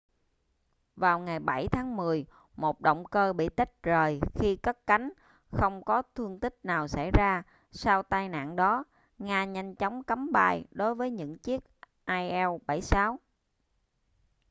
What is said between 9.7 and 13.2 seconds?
chóng cấm bay đối với những chiếc il-76